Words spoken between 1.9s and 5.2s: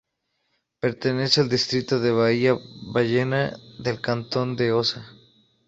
de Bahía Ballena del cantón de Osa.